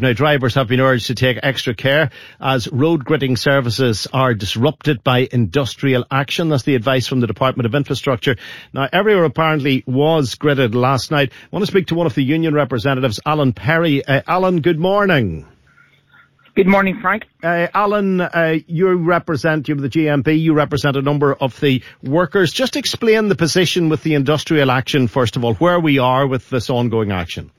Now, 0.00 0.12
drivers 0.12 0.54
have 0.54 0.68
been 0.68 0.80
urged 0.80 1.06
to 1.06 1.14
take 1.14 1.38
extra 1.42 1.74
care 1.74 2.10
as 2.40 2.68
road 2.68 3.04
gritting 3.04 3.36
services 3.36 4.06
are 4.12 4.34
disrupted 4.34 5.02
by 5.02 5.28
industrial 5.30 6.04
action. 6.10 6.48
That's 6.48 6.62
the 6.62 6.74
advice 6.74 7.06
from 7.06 7.20
the 7.20 7.26
Department 7.26 7.66
of 7.66 7.74
Infrastructure. 7.74 8.36
Now, 8.72 8.88
everywhere 8.92 9.24
apparently 9.24 9.82
was 9.86 10.34
gritted 10.34 10.74
last 10.74 11.10
night. 11.10 11.32
I 11.32 11.46
want 11.50 11.64
to 11.64 11.70
speak 11.70 11.88
to 11.88 11.94
one 11.94 12.06
of 12.06 12.14
the 12.14 12.22
union 12.22 12.54
representatives, 12.54 13.20
Alan 13.26 13.52
Perry. 13.52 14.04
Uh, 14.04 14.22
Alan, 14.26 14.60
good 14.60 14.78
morning. 14.78 15.46
Good 16.54 16.66
morning, 16.66 16.98
Frank. 17.00 17.24
Uh, 17.40 17.68
Alan, 17.72 18.20
uh, 18.20 18.56
you 18.66 18.92
represent, 18.94 19.68
you 19.68 19.76
the 19.76 19.88
GMB, 19.88 20.40
you 20.40 20.54
represent 20.54 20.96
a 20.96 21.02
number 21.02 21.32
of 21.32 21.58
the 21.60 21.82
workers. 22.02 22.52
Just 22.52 22.74
explain 22.74 23.28
the 23.28 23.36
position 23.36 23.88
with 23.88 24.02
the 24.02 24.14
industrial 24.14 24.70
action, 24.70 25.06
first 25.06 25.36
of 25.36 25.44
all, 25.44 25.54
where 25.54 25.78
we 25.78 26.00
are 26.00 26.26
with 26.26 26.50
this 26.50 26.68
ongoing 26.68 27.12
action. 27.12 27.52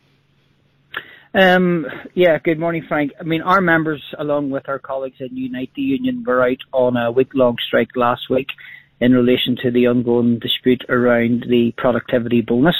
Um, 1.33 1.85
yeah, 2.15 2.39
good 2.39 2.59
morning, 2.59 2.85
Frank. 2.87 3.11
I 3.19 3.23
mean, 3.23 3.41
our 3.41 3.61
members, 3.61 4.03
along 4.17 4.49
with 4.49 4.67
our 4.67 4.79
colleagues 4.79 5.17
in 5.19 5.37
Unite 5.37 5.71
the 5.75 5.83
Union, 5.83 6.23
were 6.25 6.43
out 6.43 6.57
on 6.73 6.97
a 6.97 7.11
week-long 7.11 7.57
strike 7.67 7.95
last 7.95 8.29
week 8.29 8.47
in 8.99 9.13
relation 9.13 9.55
to 9.61 9.71
the 9.71 9.87
ongoing 9.87 10.39
dispute 10.39 10.83
around 10.89 11.45
the 11.47 11.71
productivity 11.77 12.41
bonus. 12.41 12.75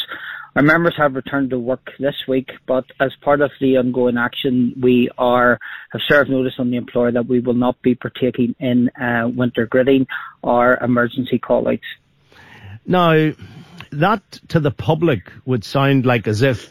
Our 0.56 0.64
members 0.64 0.96
have 0.98 1.14
returned 1.14 1.52
to 1.52 1.60
work 1.60 1.92
this 2.00 2.16
week, 2.28 2.50
but 2.68 2.86
as 3.00 3.12
part 3.22 3.42
of 3.42 3.52
the 3.62 3.78
ongoing 3.78 4.18
action, 4.18 4.74
we 4.82 5.10
are 5.18 5.60
have 5.92 6.02
served 6.08 6.32
notice 6.32 6.56
on 6.58 6.72
the 6.72 6.78
employer 6.78 7.12
that 7.12 7.28
we 7.28 7.40
will 7.40 7.54
not 7.54 7.80
be 7.84 7.94
partaking 7.94 8.56
in 8.60 8.90
uh, 9.00 9.28
winter 9.28 9.68
gritting 9.68 10.08
or 10.42 10.76
emergency 10.78 11.38
call-outs. 11.38 11.84
Now, 12.84 13.32
that 13.92 14.32
to 14.50 14.60
the 14.60 14.72
public 14.72 15.32
would 15.46 15.64
sound 15.64 16.08
like 16.08 16.28
as 16.28 16.42
if 16.42 16.70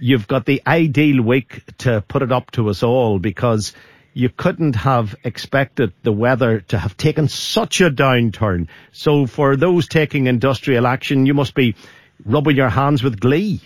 you've 0.00 0.26
got 0.26 0.46
the 0.46 0.62
ideal 0.66 1.22
week 1.22 1.62
to 1.78 2.02
put 2.08 2.22
it 2.22 2.32
up 2.32 2.50
to 2.52 2.68
us 2.70 2.82
all 2.82 3.18
because 3.18 3.74
you 4.14 4.28
couldn't 4.28 4.74
have 4.74 5.14
expected 5.22 5.92
the 6.02 6.12
weather 6.12 6.60
to 6.60 6.78
have 6.78 6.96
taken 6.96 7.28
such 7.28 7.80
a 7.80 7.90
downturn. 7.90 8.66
So 8.92 9.26
for 9.26 9.56
those 9.56 9.86
taking 9.86 10.26
industrial 10.26 10.86
action, 10.86 11.26
you 11.26 11.34
must 11.34 11.54
be 11.54 11.76
rubbing 12.24 12.56
your 12.56 12.70
hands 12.70 13.02
with 13.02 13.20
glee. 13.20 13.60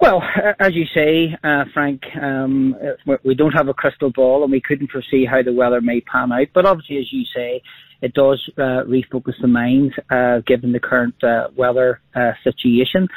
Well, 0.00 0.22
as 0.58 0.74
you 0.74 0.86
say, 0.94 1.36
uh, 1.44 1.64
Frank, 1.74 2.04
um, 2.20 2.74
we 3.22 3.34
don't 3.34 3.52
have 3.52 3.68
a 3.68 3.74
crystal 3.74 4.10
ball 4.10 4.42
and 4.42 4.50
we 4.50 4.62
couldn't 4.62 4.90
foresee 4.90 5.26
how 5.26 5.42
the 5.42 5.52
weather 5.52 5.82
may 5.82 6.00
pan 6.00 6.32
out. 6.32 6.46
But 6.54 6.64
obviously, 6.64 6.96
as 6.98 7.12
you 7.12 7.24
say, 7.34 7.60
it 8.00 8.14
does 8.14 8.42
uh, 8.56 8.84
refocus 8.88 9.34
the 9.42 9.48
mind 9.48 9.92
uh, 10.08 10.38
given 10.46 10.72
the 10.72 10.80
current 10.80 11.22
uh, 11.22 11.48
weather 11.54 12.00
uh, 12.14 12.32
situation. 12.42 13.08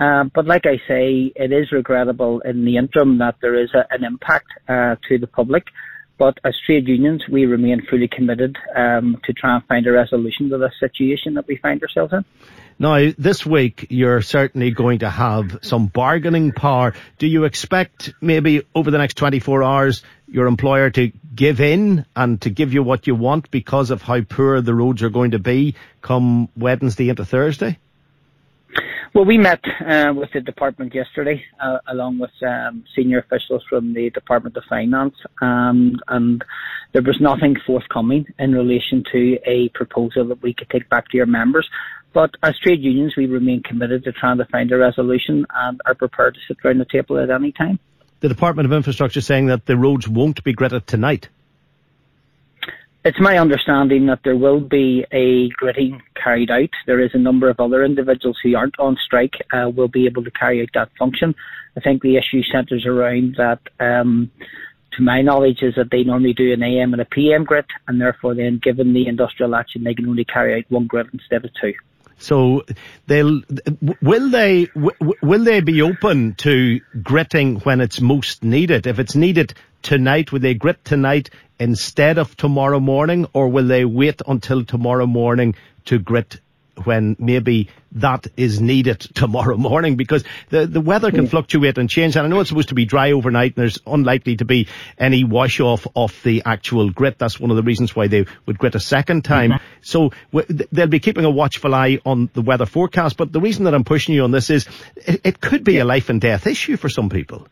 Um, 0.00 0.30
but 0.34 0.46
like 0.46 0.64
I 0.64 0.78
say, 0.86 1.32
it 1.34 1.52
is 1.52 1.72
regrettable 1.72 2.40
in 2.40 2.64
the 2.64 2.76
interim 2.76 3.18
that 3.18 3.36
there 3.40 3.60
is 3.60 3.70
a, 3.74 3.92
an 3.92 4.04
impact 4.04 4.46
uh, 4.68 4.96
to 5.08 5.18
the 5.18 5.26
public. 5.26 5.64
But 6.18 6.38
as 6.44 6.54
trade 6.66 6.88
unions, 6.88 7.22
we 7.30 7.46
remain 7.46 7.86
fully 7.88 8.08
committed 8.08 8.56
um, 8.74 9.20
to 9.24 9.32
try 9.32 9.54
and 9.54 9.64
find 9.66 9.86
a 9.86 9.92
resolution 9.92 10.50
to 10.50 10.58
the 10.58 10.70
situation 10.80 11.34
that 11.34 11.46
we 11.46 11.56
find 11.56 11.80
ourselves 11.80 12.12
in. 12.12 12.24
Now, 12.80 13.10
this 13.16 13.46
week, 13.46 13.86
you're 13.90 14.22
certainly 14.22 14.72
going 14.72 15.00
to 15.00 15.10
have 15.10 15.58
some 15.62 15.86
bargaining 15.86 16.52
power. 16.52 16.94
Do 17.18 17.26
you 17.26 17.44
expect 17.44 18.12
maybe 18.20 18.62
over 18.74 18.90
the 18.90 18.98
next 18.98 19.16
24 19.16 19.62
hours 19.62 20.02
your 20.26 20.46
employer 20.46 20.90
to 20.90 21.12
give 21.34 21.60
in 21.60 22.04
and 22.14 22.40
to 22.42 22.50
give 22.50 22.72
you 22.72 22.82
what 22.82 23.06
you 23.06 23.14
want 23.14 23.50
because 23.50 23.90
of 23.90 24.02
how 24.02 24.20
poor 24.20 24.60
the 24.60 24.74
roads 24.74 25.02
are 25.02 25.10
going 25.10 25.32
to 25.32 25.38
be 25.38 25.76
come 26.02 26.48
Wednesday 26.56 27.08
into 27.08 27.24
Thursday? 27.24 27.78
Well, 29.14 29.24
we 29.24 29.38
met 29.38 29.60
uh, 29.86 30.12
with 30.14 30.30
the 30.32 30.40
department 30.40 30.94
yesterday, 30.94 31.42
uh, 31.60 31.78
along 31.88 32.18
with 32.18 32.30
um, 32.46 32.84
senior 32.94 33.18
officials 33.18 33.64
from 33.68 33.94
the 33.94 34.10
Department 34.10 34.56
of 34.56 34.64
Finance, 34.68 35.14
um, 35.40 35.96
and 36.08 36.44
there 36.92 37.02
was 37.02 37.18
nothing 37.20 37.56
forthcoming 37.66 38.26
in 38.38 38.52
relation 38.52 39.02
to 39.12 39.38
a 39.46 39.70
proposal 39.70 40.28
that 40.28 40.42
we 40.42 40.54
could 40.54 40.70
take 40.70 40.88
back 40.88 41.08
to 41.08 41.16
your 41.16 41.26
members. 41.26 41.68
But 42.12 42.30
as 42.42 42.58
trade 42.58 42.82
unions, 42.82 43.14
we 43.16 43.26
remain 43.26 43.62
committed 43.62 44.04
to 44.04 44.12
trying 44.12 44.38
to 44.38 44.44
find 44.46 44.70
a 44.72 44.78
resolution 44.78 45.46
and 45.54 45.80
are 45.86 45.94
prepared 45.94 46.34
to 46.34 46.40
sit 46.46 46.58
around 46.64 46.78
the 46.78 46.86
table 46.86 47.18
at 47.18 47.30
any 47.30 47.52
time. 47.52 47.78
The 48.20 48.28
Department 48.28 48.66
of 48.66 48.72
Infrastructure 48.72 49.20
saying 49.20 49.46
that 49.46 49.66
the 49.66 49.76
roads 49.76 50.08
won't 50.08 50.42
be 50.42 50.52
gritted 50.52 50.86
tonight. 50.86 51.28
It's 53.04 53.20
my 53.20 53.38
understanding 53.38 54.06
that 54.06 54.20
there 54.24 54.36
will 54.36 54.60
be 54.60 55.04
a 55.12 55.48
gritting 55.50 56.02
carried 56.14 56.50
out. 56.50 56.70
There 56.86 57.00
is 57.00 57.12
a 57.14 57.18
number 57.18 57.48
of 57.48 57.60
other 57.60 57.84
individuals 57.84 58.38
who 58.42 58.56
aren't 58.56 58.78
on 58.78 58.96
strike 58.96 59.34
uh, 59.52 59.70
will 59.70 59.88
be 59.88 60.06
able 60.06 60.24
to 60.24 60.30
carry 60.30 60.60
out 60.60 60.68
that 60.74 60.90
function. 60.98 61.34
I 61.76 61.80
think 61.80 62.02
the 62.02 62.16
issue 62.16 62.42
centres 62.42 62.86
around 62.86 63.36
that. 63.36 63.60
Um, 63.80 64.30
to 64.96 65.02
my 65.02 65.22
knowledge, 65.22 65.62
is 65.62 65.74
that 65.76 65.90
they 65.90 66.02
normally 66.02 66.32
do 66.32 66.52
an 66.52 66.62
AM 66.62 66.92
and 66.92 67.00
a 67.00 67.04
PM 67.04 67.44
grit, 67.44 67.66
and 67.86 68.00
therefore, 68.00 68.34
then, 68.34 68.58
given 68.60 68.94
the 68.94 69.06
industrial 69.06 69.54
action, 69.54 69.84
they 69.84 69.94
can 69.94 70.08
only 70.08 70.24
carry 70.24 70.58
out 70.58 70.64
one 70.70 70.86
grit 70.86 71.06
instead 71.12 71.44
of 71.44 71.50
two. 71.60 71.74
So 72.18 72.64
they'll 73.06 73.40
will 74.02 74.28
they 74.28 74.68
will 75.22 75.44
they 75.44 75.60
be 75.60 75.82
open 75.82 76.34
to 76.38 76.80
gritting 77.02 77.60
when 77.60 77.80
it's 77.80 78.00
most 78.00 78.42
needed? 78.42 78.88
If 78.88 78.98
it's 78.98 79.14
needed 79.14 79.54
tonight, 79.82 80.32
will 80.32 80.40
they 80.40 80.54
grit 80.54 80.84
tonight 80.84 81.30
instead 81.58 82.18
of 82.18 82.36
tomorrow 82.36 82.80
morning, 82.80 83.26
or 83.32 83.48
will 83.48 83.66
they 83.66 83.84
wait 83.84 84.22
until 84.26 84.64
tomorrow 84.64 85.06
morning 85.06 85.54
to 85.86 85.98
grit 85.98 86.40
when 86.84 87.16
maybe 87.18 87.68
that 87.92 88.26
is 88.36 88.60
needed 88.60 89.00
tomorrow 89.14 89.56
morning 89.56 89.96
because 89.96 90.24
the, 90.50 90.66
the 90.66 90.80
weather 90.80 91.10
can 91.10 91.26
fluctuate 91.26 91.78
and 91.78 91.88
change. 91.88 92.16
And 92.16 92.26
I 92.26 92.28
know 92.28 92.40
it's 92.40 92.48
supposed 92.48 92.68
to 92.68 92.74
be 92.74 92.84
dry 92.84 93.12
overnight 93.12 93.56
and 93.56 93.62
there's 93.62 93.78
unlikely 93.86 94.36
to 94.36 94.44
be 94.44 94.68
any 94.98 95.24
wash 95.24 95.60
off 95.60 95.86
of 95.96 96.18
the 96.22 96.42
actual 96.44 96.90
grit. 96.90 97.18
That's 97.18 97.40
one 97.40 97.50
of 97.50 97.56
the 97.56 97.62
reasons 97.62 97.96
why 97.96 98.08
they 98.08 98.26
would 98.46 98.58
grit 98.58 98.74
a 98.74 98.80
second 98.80 99.24
time. 99.24 99.52
Mm-hmm. 99.52 99.64
So 99.82 100.12
w- 100.32 100.66
they'll 100.70 100.86
be 100.86 101.00
keeping 101.00 101.24
a 101.24 101.30
watchful 101.30 101.74
eye 101.74 101.98
on 102.04 102.30
the 102.34 102.42
weather 102.42 102.66
forecast. 102.66 103.16
But 103.16 103.32
the 103.32 103.40
reason 103.40 103.64
that 103.64 103.74
I'm 103.74 103.84
pushing 103.84 104.14
you 104.14 104.24
on 104.24 104.30
this 104.30 104.50
is 104.50 104.66
it, 104.96 105.20
it 105.24 105.40
could 105.40 105.64
be 105.64 105.74
yeah. 105.74 105.82
a 105.82 105.84
life 105.84 106.08
and 106.08 106.20
death 106.20 106.46
issue 106.46 106.76
for 106.76 106.88
some 106.88 107.08
people. 107.08 107.48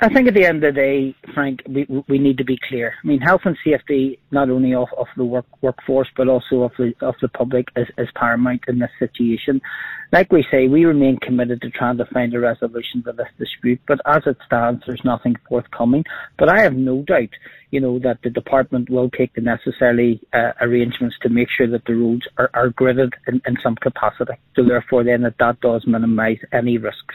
I 0.00 0.08
think 0.12 0.28
at 0.28 0.34
the 0.34 0.44
end 0.44 0.62
of 0.64 0.74
the 0.74 0.80
day, 0.80 1.14
Frank, 1.32 1.62
we 1.68 1.86
we 2.08 2.18
need 2.18 2.38
to 2.38 2.44
be 2.44 2.58
clear. 2.68 2.94
I 3.02 3.06
mean, 3.06 3.20
health 3.20 3.42
and 3.44 3.56
safety, 3.64 4.18
not 4.30 4.50
only 4.50 4.74
of, 4.74 4.88
of 4.98 5.06
the 5.16 5.24
work 5.24 5.46
workforce, 5.62 6.08
but 6.16 6.28
also 6.28 6.62
of 6.62 6.72
the 6.78 6.92
of 7.00 7.14
the 7.22 7.28
public, 7.28 7.68
is, 7.76 7.86
is 7.96 8.08
paramount 8.14 8.62
in 8.68 8.78
this 8.78 8.90
situation. 8.98 9.60
Like 10.12 10.32
we 10.32 10.44
say, 10.50 10.66
we 10.66 10.84
remain 10.84 11.18
committed 11.18 11.62
to 11.62 11.70
trying 11.70 11.98
to 11.98 12.04
find 12.06 12.34
a 12.34 12.40
resolution 12.40 13.02
to 13.04 13.12
this 13.12 13.28
dispute. 13.38 13.80
But 13.86 14.00
as 14.06 14.22
it 14.26 14.36
stands, 14.44 14.82
there's 14.86 15.04
nothing 15.04 15.36
forthcoming. 15.48 16.04
But 16.36 16.48
I 16.48 16.62
have 16.62 16.74
no 16.74 17.02
doubt, 17.02 17.30
you 17.70 17.80
know, 17.80 18.00
that 18.00 18.18
the 18.22 18.30
department 18.30 18.90
will 18.90 19.08
take 19.08 19.34
the 19.34 19.40
necessary 19.40 20.20
uh, 20.32 20.52
arrangements 20.60 21.16
to 21.22 21.28
make 21.28 21.48
sure 21.56 21.68
that 21.68 21.84
the 21.86 21.94
roads 21.94 22.26
are, 22.38 22.50
are 22.54 22.70
gridded 22.70 23.12
in, 23.28 23.40
in 23.46 23.56
some 23.62 23.76
capacity. 23.76 24.34
So 24.56 24.64
therefore, 24.64 25.04
then 25.04 25.22
that 25.22 25.38
that 25.38 25.60
does 25.60 25.84
minimise 25.86 26.38
any 26.52 26.76
risks 26.76 27.14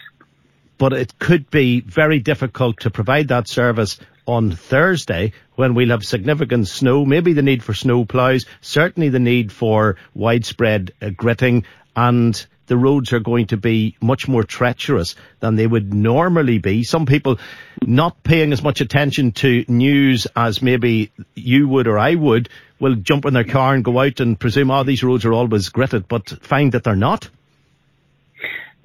but 0.77 0.93
it 0.93 1.17
could 1.19 1.49
be 1.49 1.81
very 1.81 2.19
difficult 2.19 2.79
to 2.81 2.89
provide 2.89 3.27
that 3.29 3.47
service 3.47 3.99
on 4.27 4.51
Thursday 4.51 5.31
when 5.55 5.73
we'll 5.73 5.89
have 5.89 6.03
significant 6.03 6.67
snow, 6.67 7.05
maybe 7.05 7.33
the 7.33 7.41
need 7.41 7.63
for 7.63 7.73
snow 7.73 8.05
ploughs, 8.05 8.45
certainly 8.61 9.09
the 9.09 9.19
need 9.19 9.51
for 9.51 9.97
widespread 10.13 10.91
uh, 11.01 11.09
gritting 11.09 11.65
and 11.95 12.45
the 12.67 12.77
roads 12.77 13.13
are 13.13 13.19
going 13.19 13.47
to 13.47 13.57
be 13.57 13.95
much 14.01 14.27
more 14.27 14.43
treacherous 14.43 15.15
than 15.39 15.55
they 15.55 15.67
would 15.67 15.93
normally 15.93 16.57
be. 16.57 16.83
Some 16.83 17.05
people 17.05 17.39
not 17.81 18.23
paying 18.23 18.51
as 18.53 18.63
much 18.63 18.81
attention 18.81 19.33
to 19.33 19.65
news 19.67 20.25
as 20.35 20.61
maybe 20.61 21.11
you 21.35 21.67
would 21.67 21.87
or 21.87 21.99
I 21.99 22.15
would 22.15 22.49
will 22.79 22.95
jump 22.95 23.25
in 23.25 23.33
their 23.33 23.43
car 23.43 23.73
and 23.73 23.83
go 23.83 23.99
out 23.99 24.19
and 24.19 24.39
presume, 24.39 24.71
oh, 24.71 24.83
these 24.83 25.03
roads 25.03 25.25
are 25.25 25.33
always 25.33 25.69
gritted, 25.69 26.07
but 26.07 26.29
find 26.43 26.71
that 26.71 26.83
they're 26.83 26.95
not. 26.95 27.29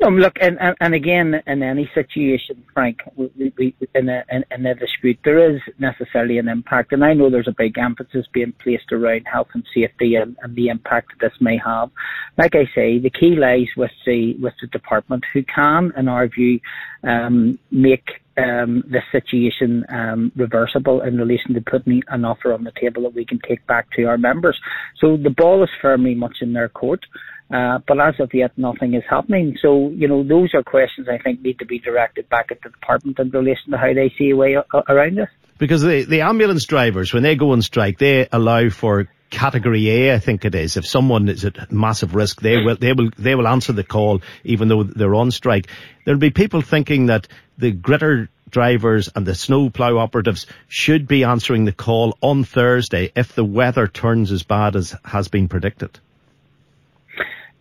No, 0.00 0.08
look, 0.08 0.38
and, 0.40 0.58
and, 0.60 0.74
and 0.80 0.94
again, 0.94 1.42
in 1.46 1.62
any 1.62 1.90
situation, 1.94 2.64
Frank, 2.72 3.00
we, 3.16 3.52
we, 3.58 3.74
in, 3.94 4.08
a, 4.08 4.24
in, 4.30 4.44
in 4.50 4.64
a 4.64 4.74
dispute, 4.74 5.18
there 5.24 5.54
is 5.54 5.60
necessarily 5.78 6.38
an 6.38 6.48
impact, 6.48 6.92
and 6.92 7.04
I 7.04 7.12
know 7.12 7.28
there's 7.28 7.46
a 7.46 7.54
big 7.56 7.76
emphasis 7.76 8.24
being 8.32 8.54
placed 8.62 8.92
around 8.92 9.26
health 9.26 9.48
and 9.52 9.62
safety 9.74 10.14
and, 10.14 10.38
and 10.40 10.56
the 10.56 10.68
impact 10.68 11.08
that 11.10 11.28
this 11.28 11.38
may 11.38 11.58
have. 11.58 11.90
Like 12.38 12.54
I 12.54 12.64
say, 12.74 12.98
the 12.98 13.10
key 13.10 13.36
lies 13.36 13.68
with 13.76 13.90
the 14.06 14.36
with 14.40 14.54
the 14.62 14.68
department, 14.68 15.22
who 15.34 15.42
can, 15.42 15.92
in 15.94 16.08
our 16.08 16.28
view, 16.28 16.60
um, 17.02 17.58
make 17.70 18.22
um, 18.38 18.82
the 18.88 19.02
situation 19.12 19.84
um, 19.90 20.32
reversible 20.34 21.02
in 21.02 21.18
relation 21.18 21.52
to 21.52 21.60
putting 21.60 22.02
an 22.08 22.24
offer 22.24 22.54
on 22.54 22.64
the 22.64 22.72
table 22.80 23.02
that 23.02 23.14
we 23.14 23.26
can 23.26 23.38
take 23.46 23.66
back 23.66 23.90
to 23.96 24.04
our 24.04 24.16
members. 24.16 24.58
So 24.98 25.18
the 25.18 25.28
ball 25.30 25.62
is 25.62 25.70
firmly 25.82 26.14
much 26.14 26.38
in 26.40 26.54
their 26.54 26.70
court. 26.70 27.04
Uh, 27.50 27.78
but 27.86 28.00
as 28.00 28.14
of 28.20 28.32
yet, 28.32 28.52
nothing 28.56 28.94
is 28.94 29.02
happening. 29.10 29.56
So, 29.60 29.88
you 29.90 30.06
know, 30.06 30.22
those 30.22 30.54
are 30.54 30.62
questions 30.62 31.08
I 31.08 31.18
think 31.18 31.42
need 31.42 31.58
to 31.58 31.66
be 31.66 31.80
directed 31.80 32.28
back 32.28 32.52
at 32.52 32.60
the 32.62 32.70
department 32.70 33.18
in 33.18 33.30
relation 33.30 33.72
to 33.72 33.76
how 33.76 33.92
they 33.92 34.12
see 34.16 34.30
a 34.30 34.36
way 34.36 34.56
around 34.88 35.16
this. 35.16 35.28
Because 35.58 35.82
the, 35.82 36.04
the 36.04 36.20
ambulance 36.20 36.64
drivers, 36.64 37.12
when 37.12 37.22
they 37.24 37.34
go 37.34 37.50
on 37.50 37.60
strike, 37.60 37.98
they 37.98 38.28
allow 38.30 38.70
for 38.70 39.08
category 39.30 39.90
A, 39.90 40.14
I 40.14 40.18
think 40.18 40.44
it 40.44 40.54
is. 40.54 40.76
If 40.76 40.86
someone 40.86 41.28
is 41.28 41.44
at 41.44 41.72
massive 41.72 42.14
risk, 42.14 42.40
they 42.40 42.58
will, 42.58 42.76
they 42.76 42.92
will, 42.92 43.10
they 43.18 43.34
will 43.34 43.48
answer 43.48 43.72
the 43.72 43.84
call 43.84 44.22
even 44.44 44.68
though 44.68 44.84
they're 44.84 45.14
on 45.14 45.30
strike. 45.30 45.66
There'll 46.04 46.20
be 46.20 46.30
people 46.30 46.62
thinking 46.62 47.06
that 47.06 47.26
the 47.58 47.72
gritter 47.72 48.28
drivers 48.48 49.08
and 49.14 49.26
the 49.26 49.34
snow 49.34 49.70
plough 49.70 49.98
operatives 49.98 50.46
should 50.68 51.06
be 51.06 51.24
answering 51.24 51.64
the 51.64 51.72
call 51.72 52.16
on 52.20 52.44
Thursday 52.44 53.12
if 53.16 53.34
the 53.34 53.44
weather 53.44 53.86
turns 53.86 54.32
as 54.32 54.42
bad 54.42 54.76
as 54.76 54.94
has 55.04 55.28
been 55.28 55.48
predicted. 55.48 55.98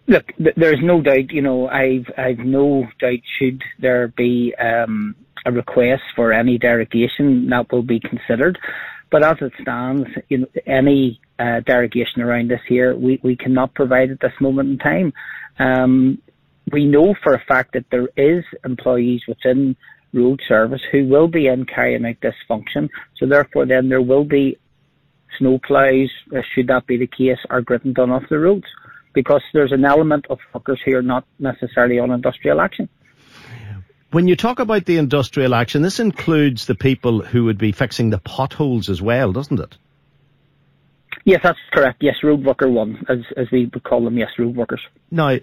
Look, 0.09 0.33
there's 0.57 0.79
no 0.81 1.01
doubt. 1.01 1.29
You 1.29 1.43
know, 1.43 1.69
I've 1.69 2.07
I've 2.17 2.39
no 2.39 2.87
doubt. 2.99 3.19
Should 3.37 3.61
there 3.79 4.07
be 4.07 4.55
um, 4.59 5.15
a 5.45 5.51
request 5.51 6.01
for 6.15 6.33
any 6.33 6.57
derogation, 6.57 7.47
that 7.49 7.71
will 7.71 7.83
be 7.83 7.99
considered. 7.99 8.57
But 9.11 9.23
as 9.23 9.37
it 9.41 9.53
stands, 9.61 10.07
you 10.27 10.39
know, 10.39 10.47
any 10.65 11.21
uh, 11.37 11.61
derogation 11.65 12.21
around 12.21 12.49
this 12.49 12.61
here, 12.67 12.95
we, 12.95 13.19
we 13.23 13.35
cannot 13.35 13.73
provide 13.75 14.11
at 14.11 14.19
this 14.19 14.33
moment 14.39 14.69
in 14.69 14.77
time. 14.79 15.13
Um, 15.59 16.21
we 16.71 16.85
know 16.85 17.15
for 17.23 17.33
a 17.33 17.43
fact 17.47 17.73
that 17.73 17.85
there 17.91 18.09
is 18.17 18.43
employees 18.65 19.21
within 19.27 19.75
road 20.13 20.39
service 20.47 20.81
who 20.91 21.07
will 21.07 21.27
be 21.27 21.47
in 21.47 21.65
carrying 21.65 22.05
out 22.05 22.15
this 22.21 22.35
function. 22.47 22.89
So 23.17 23.27
therefore, 23.27 23.65
then 23.65 23.89
there 23.89 24.01
will 24.01 24.25
be 24.25 24.57
snow 25.37 25.59
ploughs, 25.65 26.09
uh, 26.35 26.41
should 26.53 26.67
that 26.67 26.87
be 26.87 26.97
the 26.97 27.07
case, 27.07 27.37
are 27.49 27.61
gritting 27.61 27.93
done 27.93 28.11
off 28.11 28.23
the 28.29 28.39
roads 28.39 28.65
because 29.13 29.41
there's 29.53 29.71
an 29.71 29.85
element 29.85 30.25
of 30.29 30.39
workers 30.53 30.79
here 30.83 31.01
not 31.01 31.25
necessarily 31.39 31.99
on 31.99 32.11
industrial 32.11 32.61
action. 32.61 32.89
When 34.11 34.27
you 34.27 34.35
talk 34.35 34.59
about 34.59 34.85
the 34.85 34.97
industrial 34.97 35.53
action, 35.53 35.83
this 35.83 35.99
includes 35.99 36.65
the 36.65 36.73
people 36.73 37.21
who 37.21 37.43
would 37.45 37.59
be 37.59 37.71
fixing 37.71 38.09
the 38.09 38.17
potholes 38.17 38.89
as 38.89 39.01
well, 39.01 39.31
doesn't 39.31 39.59
it? 39.59 39.77
Yes, 41.25 41.41
that's 41.43 41.59
correct. 41.71 42.01
Yes, 42.01 42.15
road 42.23 42.43
worker 42.43 42.69
one, 42.69 43.05
as 43.07 43.19
as 43.37 43.51
we 43.51 43.69
would 43.71 43.83
call 43.83 44.03
them. 44.03 44.17
Yes, 44.17 44.29
road 44.39 44.55
workers. 44.55 44.81
Now, 45.11 45.37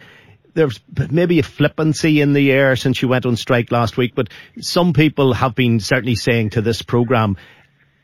there's 0.55 0.81
maybe 1.11 1.39
a 1.39 1.45
flippancy 1.45 2.21
in 2.21 2.33
the 2.33 2.51
air 2.51 2.75
since 2.75 3.01
you 3.01 3.09
went 3.09 3.27
on 3.27 3.37
strike 3.37 3.71
last 3.71 3.97
week, 3.97 4.15
but 4.17 4.31
some 4.59 4.95
people 4.95 5.33
have 5.35 5.55
been 5.55 5.79
certainly 5.79 6.17
saying 6.17 6.51
to 6.51 6.63
this 6.63 6.83
programme, 6.83 7.37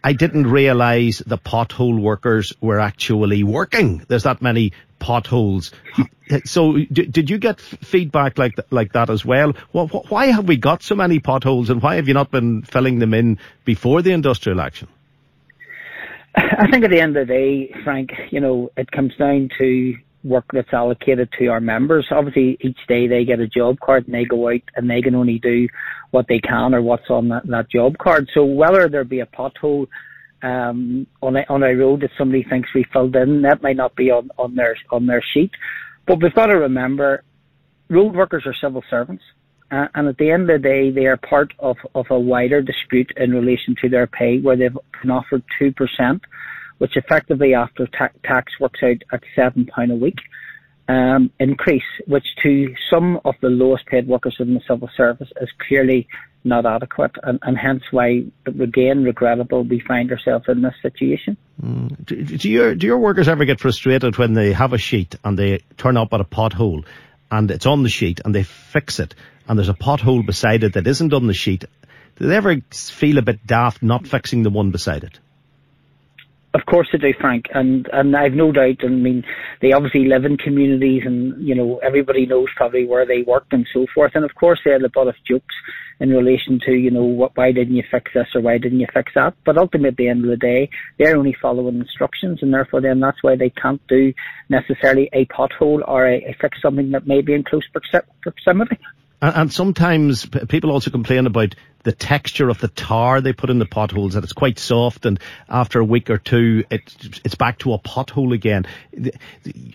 I 0.04 0.12
didn't 0.12 0.48
realise 0.48 1.18
the 1.18 1.38
pothole 1.38 2.00
workers 2.00 2.52
were 2.60 2.80
actually 2.80 3.44
working. 3.44 4.04
There's 4.08 4.24
that 4.24 4.42
many 4.42 4.72
potholes. 4.98 5.70
so, 6.44 6.76
did 6.76 7.30
you 7.30 7.38
get 7.38 7.60
feedback 7.60 8.38
like 8.38 8.54
like 8.70 8.92
that 8.94 9.10
as 9.10 9.24
well? 9.24 9.52
Why 9.72 10.26
have 10.26 10.48
we 10.48 10.56
got 10.56 10.82
so 10.82 10.94
many 10.94 11.20
potholes, 11.20 11.70
and 11.70 11.82
why 11.82 11.96
have 11.96 12.08
you 12.08 12.14
not 12.14 12.30
been 12.30 12.62
filling 12.62 12.98
them 12.98 13.14
in 13.14 13.38
before 13.64 14.02
the 14.02 14.12
industrial 14.12 14.60
action? 14.60 14.88
I 16.34 16.66
think 16.70 16.84
at 16.84 16.90
the 16.90 17.00
end 17.00 17.16
of 17.16 17.28
the 17.28 17.34
day, 17.34 17.74
Frank, 17.84 18.10
you 18.30 18.40
know, 18.40 18.70
it 18.76 18.90
comes 18.90 19.14
down 19.16 19.50
to 19.58 19.94
work 20.24 20.44
that's 20.52 20.72
allocated 20.72 21.28
to 21.38 21.46
our 21.48 21.60
members. 21.60 22.06
Obviously, 22.10 22.56
each 22.60 22.78
day 22.88 23.06
they 23.06 23.24
get 23.24 23.40
a 23.40 23.46
job 23.46 23.78
card 23.80 24.06
and 24.06 24.14
they 24.14 24.24
go 24.24 24.48
out 24.48 24.60
and 24.76 24.88
they 24.88 25.02
can 25.02 25.14
only 25.14 25.38
do 25.38 25.68
what 26.10 26.26
they 26.28 26.38
can 26.38 26.74
or 26.74 26.82
what's 26.82 27.10
on 27.10 27.28
that, 27.28 27.46
that 27.46 27.70
job 27.70 27.98
card. 27.98 28.28
So 28.34 28.44
whether 28.44 28.88
there 28.88 29.04
be 29.04 29.20
a 29.20 29.26
pothole 29.26 29.88
um, 30.42 31.06
on 31.22 31.36
a, 31.36 31.44
on 31.48 31.62
a 31.62 31.74
road 31.74 32.02
that 32.02 32.10
somebody 32.16 32.44
thinks 32.44 32.68
we 32.74 32.84
filled 32.92 33.16
in, 33.16 33.42
that 33.42 33.62
might 33.62 33.76
not 33.76 33.94
be 33.96 34.10
on, 34.10 34.30
on 34.38 34.54
their 34.54 34.76
on 34.90 35.06
their 35.06 35.22
sheet. 35.32 35.50
But 36.06 36.22
we've 36.22 36.34
got 36.34 36.46
to 36.46 36.58
remember, 36.58 37.22
road 37.88 38.14
workers 38.14 38.44
are 38.46 38.54
civil 38.60 38.82
servants. 38.90 39.22
Uh, 39.70 39.86
and 39.94 40.06
at 40.06 40.18
the 40.18 40.30
end 40.30 40.50
of 40.50 40.60
the 40.60 40.68
day, 40.68 40.90
they 40.90 41.06
are 41.06 41.16
part 41.16 41.54
of, 41.58 41.76
of 41.94 42.06
a 42.10 42.18
wider 42.18 42.60
dispute 42.60 43.10
in 43.16 43.32
relation 43.32 43.74
to 43.80 43.88
their 43.88 44.06
pay 44.06 44.38
where 44.38 44.56
they've 44.56 44.76
been 45.00 45.10
offered 45.10 45.42
2% 45.58 46.20
which 46.82 46.96
effectively 46.96 47.54
after 47.54 47.86
ta- 47.86 48.08
tax 48.24 48.58
works 48.58 48.80
out 48.82 48.96
at 49.12 49.22
£7 49.38 49.68
a 49.88 49.94
week 49.94 50.18
um, 50.88 51.30
increase, 51.38 51.84
which 52.08 52.26
to 52.42 52.74
some 52.90 53.20
of 53.24 53.36
the 53.40 53.50
lowest 53.50 53.86
paid 53.86 54.08
workers 54.08 54.34
in 54.40 54.52
the 54.54 54.60
civil 54.68 54.90
service 54.96 55.28
is 55.40 55.48
clearly 55.68 56.08
not 56.42 56.66
adequate, 56.66 57.12
and, 57.22 57.38
and 57.42 57.56
hence 57.56 57.84
why, 57.92 58.24
again, 58.46 59.04
regrettable, 59.04 59.62
we 59.62 59.78
find 59.78 60.10
ourselves 60.10 60.46
in 60.48 60.62
this 60.62 60.74
situation. 60.82 61.36
Mm. 61.62 62.04
Do, 62.04 62.24
do, 62.24 62.50
your, 62.50 62.74
do 62.74 62.88
your 62.88 62.98
workers 62.98 63.28
ever 63.28 63.44
get 63.44 63.60
frustrated 63.60 64.18
when 64.18 64.32
they 64.32 64.52
have 64.52 64.72
a 64.72 64.78
sheet 64.78 65.14
and 65.22 65.38
they 65.38 65.60
turn 65.76 65.96
up 65.96 66.12
at 66.12 66.20
a 66.20 66.24
pothole 66.24 66.84
and 67.30 67.48
it's 67.52 67.66
on 67.66 67.84
the 67.84 67.90
sheet 67.90 68.20
and 68.24 68.34
they 68.34 68.42
fix 68.42 68.98
it 68.98 69.14
and 69.46 69.56
there's 69.56 69.68
a 69.68 69.74
pothole 69.74 70.26
beside 70.26 70.64
it 70.64 70.72
that 70.72 70.88
isn't 70.88 71.14
on 71.14 71.28
the 71.28 71.32
sheet? 71.32 71.64
Do 72.16 72.26
they 72.26 72.34
ever 72.34 72.56
feel 72.72 73.18
a 73.18 73.22
bit 73.22 73.46
daft 73.46 73.84
not 73.84 74.08
fixing 74.08 74.42
the 74.42 74.50
one 74.50 74.72
beside 74.72 75.04
it? 75.04 75.20
Of 76.54 76.66
course 76.66 76.88
they 76.92 76.98
do, 76.98 77.14
Frank, 77.18 77.46
and 77.54 77.88
and 77.94 78.14
I've 78.14 78.34
no 78.34 78.52
doubt. 78.52 78.84
I 78.84 78.88
mean, 78.88 79.24
they 79.62 79.72
obviously 79.72 80.06
live 80.06 80.26
in 80.26 80.36
communities, 80.36 81.02
and 81.06 81.40
you 81.42 81.54
know 81.54 81.78
everybody 81.78 82.26
knows 82.26 82.48
probably 82.56 82.84
where 82.84 83.06
they 83.06 83.22
work 83.22 83.46
and 83.52 83.66
so 83.72 83.86
forth. 83.94 84.12
And 84.14 84.24
of 84.24 84.34
course, 84.34 84.60
they 84.62 84.72
have 84.72 84.82
a 84.82 84.90
lot 84.98 85.08
of 85.08 85.14
jokes 85.26 85.54
in 85.98 86.10
relation 86.10 86.60
to 86.66 86.72
you 86.72 86.90
know 86.90 87.04
what, 87.04 87.34
why 87.36 87.52
didn't 87.52 87.76
you 87.76 87.84
fix 87.90 88.10
this 88.12 88.26
or 88.34 88.42
why 88.42 88.58
didn't 88.58 88.80
you 88.80 88.86
fix 88.92 89.12
that. 89.14 89.34
But 89.46 89.56
ultimately, 89.56 89.88
at 89.88 89.96
the 89.96 90.08
end 90.08 90.24
of 90.24 90.30
the 90.30 90.36
day, 90.36 90.68
they're 90.98 91.16
only 91.16 91.34
following 91.40 91.80
instructions, 91.80 92.40
and 92.42 92.52
therefore, 92.52 92.82
then 92.82 93.00
that's 93.00 93.22
why 93.22 93.34
they 93.34 93.50
can't 93.50 93.80
do 93.88 94.12
necessarily 94.50 95.08
a 95.14 95.24
pothole 95.26 95.80
or 95.88 96.06
a, 96.06 96.16
a 96.18 96.36
fix 96.38 96.60
something 96.60 96.90
that 96.90 97.06
may 97.06 97.22
be 97.22 97.32
in 97.32 97.44
close 97.44 97.64
proximity. 98.22 98.78
And, 99.22 99.36
and 99.36 99.52
sometimes 99.52 100.26
people 100.26 100.70
also 100.70 100.90
complain 100.90 101.26
about 101.26 101.54
the 101.84 101.92
texture 101.92 102.48
of 102.48 102.58
the 102.58 102.68
tar 102.68 103.20
they 103.20 103.32
put 103.32 103.48
in 103.48 103.58
the 103.58 103.64
potholes, 103.64 104.14
that 104.14 104.24
it's 104.24 104.32
quite 104.32 104.58
soft, 104.58 105.06
and 105.06 105.18
after 105.48 105.80
a 105.80 105.84
week 105.84 106.10
or 106.10 106.18
two, 106.18 106.64
it, 106.70 106.82
it's 107.24 107.34
back 107.34 107.58
to 107.60 107.72
a 107.72 107.78
pothole 107.78 108.34
again. 108.34 108.66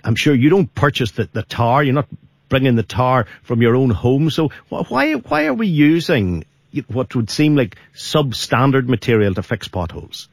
I'm 0.03 0.15
sure 0.15 0.35
you 0.35 0.49
don't 0.49 0.73
purchase 0.73 1.11
the, 1.11 1.27
the 1.31 1.43
tar, 1.43 1.83
you're 1.83 1.93
not 1.93 2.07
bringing 2.49 2.75
the 2.75 2.83
tar 2.83 3.25
from 3.43 3.61
your 3.61 3.75
own 3.75 3.89
home, 3.89 4.29
so 4.29 4.51
why, 4.69 5.13
why 5.13 5.45
are 5.47 5.53
we 5.53 5.67
using 5.67 6.45
what 6.87 7.15
would 7.15 7.29
seem 7.29 7.55
like 7.55 7.75
substandard 7.95 8.87
material 8.87 9.33
to 9.33 9.41
fix 9.41 9.67
potholes? 9.67 10.29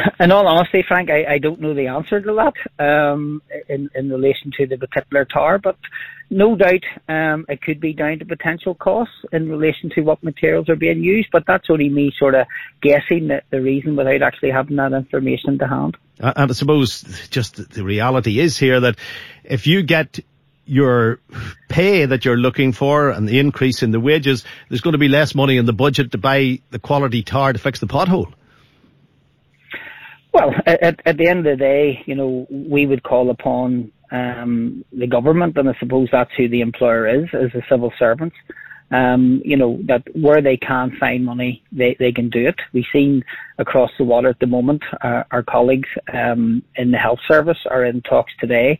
in 0.20 0.32
all 0.32 0.46
honesty, 0.46 0.84
Frank, 0.86 1.10
I, 1.10 1.34
I 1.34 1.38
don't 1.38 1.60
know 1.60 1.74
the 1.74 1.88
answer 1.88 2.20
to 2.20 2.52
that 2.78 2.84
um, 2.84 3.42
in, 3.68 3.90
in 3.94 4.10
relation 4.10 4.52
to 4.58 4.66
the 4.66 4.78
particular 4.78 5.24
tar, 5.24 5.58
but 5.58 5.76
no 6.30 6.56
doubt 6.56 6.84
um, 7.08 7.44
it 7.48 7.60
could 7.62 7.80
be 7.80 7.92
down 7.92 8.18
to 8.18 8.24
potential 8.24 8.74
costs 8.74 9.14
in 9.32 9.48
relation 9.48 9.90
to 9.94 10.00
what 10.02 10.22
materials 10.22 10.68
are 10.68 10.76
being 10.76 11.02
used, 11.02 11.28
but 11.32 11.44
that's 11.46 11.68
only 11.68 11.88
me 11.88 12.12
sort 12.18 12.34
of 12.34 12.46
guessing 12.80 13.28
the, 13.28 13.42
the 13.50 13.60
reason 13.60 13.96
without 13.96 14.22
actually 14.22 14.50
having 14.50 14.76
that 14.76 14.92
information 14.92 15.58
to 15.58 15.68
hand. 15.68 15.96
And 16.18 16.50
I 16.50 16.54
suppose 16.54 17.02
just 17.30 17.70
the 17.70 17.84
reality 17.84 18.38
is 18.38 18.56
here 18.56 18.80
that 18.80 18.96
if 19.44 19.66
you 19.66 19.82
get 19.82 20.20
your 20.64 21.18
pay 21.68 22.06
that 22.06 22.24
you're 22.24 22.36
looking 22.36 22.72
for 22.72 23.10
and 23.10 23.28
the 23.28 23.40
increase 23.40 23.82
in 23.82 23.90
the 23.90 24.00
wages, 24.00 24.44
there's 24.68 24.80
going 24.80 24.92
to 24.92 24.98
be 24.98 25.08
less 25.08 25.34
money 25.34 25.56
in 25.56 25.66
the 25.66 25.72
budget 25.72 26.12
to 26.12 26.18
buy 26.18 26.60
the 26.70 26.78
quality 26.78 27.22
tar 27.22 27.52
to 27.52 27.58
fix 27.58 27.80
the 27.80 27.86
pothole. 27.86 28.32
Well, 30.32 30.54
at, 30.66 31.00
at 31.04 31.16
the 31.18 31.28
end 31.28 31.40
of 31.40 31.44
the 31.44 31.56
day, 31.56 32.02
you 32.06 32.14
know, 32.14 32.46
we 32.50 32.86
would 32.86 33.02
call 33.02 33.30
upon 33.30 33.92
um, 34.10 34.84
the 34.92 35.06
government, 35.06 35.56
and 35.56 35.68
I 35.68 35.74
suppose 35.78 36.08
that's 36.10 36.30
who 36.36 36.48
the 36.48 36.62
employer 36.62 37.06
is, 37.06 37.28
as 37.34 37.54
a 37.54 37.62
civil 37.68 37.92
servant, 37.98 38.32
um, 38.90 39.42
you 39.44 39.56
know, 39.56 39.78
that 39.86 40.02
where 40.14 40.42
they 40.42 40.56
can 40.56 40.94
find 40.98 41.24
money, 41.24 41.62
they, 41.72 41.96
they 41.98 42.12
can 42.12 42.30
do 42.30 42.46
it. 42.46 42.56
We've 42.72 42.84
seen 42.92 43.24
across 43.58 43.90
the 43.98 44.04
water 44.04 44.28
at 44.28 44.38
the 44.38 44.46
moment, 44.46 44.82
uh, 45.02 45.24
our 45.30 45.42
colleagues 45.42 45.88
um, 46.12 46.62
in 46.76 46.90
the 46.90 46.98
health 46.98 47.20
service 47.28 47.58
are 47.70 47.84
in 47.84 48.02
talks 48.02 48.32
today 48.38 48.78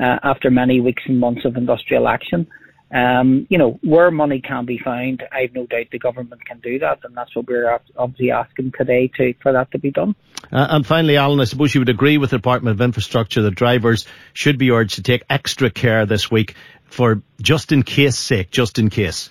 uh, 0.00 0.18
after 0.22 0.50
many 0.50 0.80
weeks 0.80 1.02
and 1.06 1.18
months 1.18 1.44
of 1.44 1.56
industrial 1.56 2.08
action. 2.08 2.46
Um, 2.92 3.46
you 3.48 3.56
know, 3.56 3.78
where 3.82 4.10
money 4.10 4.40
can 4.40 4.66
be 4.66 4.78
found, 4.78 5.22
I've 5.32 5.54
no 5.54 5.64
doubt 5.64 5.86
the 5.90 5.98
government 5.98 6.44
can 6.44 6.60
do 6.60 6.78
that, 6.80 6.98
and 7.04 7.16
that's 7.16 7.34
what 7.34 7.46
we're 7.46 7.80
obviously 7.96 8.30
asking 8.30 8.72
today 8.76 9.10
to 9.16 9.32
for 9.42 9.52
that 9.52 9.70
to 9.72 9.78
be 9.78 9.90
done. 9.90 10.14
Uh, 10.52 10.66
and 10.70 10.86
finally, 10.86 11.16
Alan, 11.16 11.40
I 11.40 11.44
suppose 11.44 11.74
you 11.74 11.80
would 11.80 11.88
agree 11.88 12.18
with 12.18 12.30
the 12.30 12.36
Department 12.36 12.76
of 12.76 12.84
Infrastructure 12.84 13.42
that 13.42 13.54
drivers 13.54 14.06
should 14.34 14.58
be 14.58 14.70
urged 14.70 14.96
to 14.96 15.02
take 15.02 15.22
extra 15.30 15.70
care 15.70 16.04
this 16.04 16.30
week 16.30 16.54
for 16.84 17.22
just 17.40 17.72
in 17.72 17.82
case 17.82 18.18
sake, 18.18 18.50
just 18.50 18.78
in 18.78 18.90
case. 18.90 19.30